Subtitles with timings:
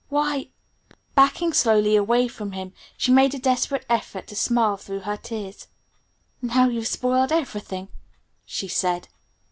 [0.09, 0.49] Why"
[1.15, 5.67] Backing slowly away from him, she made a desperate effort to smile through her tears.
[6.41, 7.87] "Now you've spoiled everything,"
[8.43, 9.09] she said.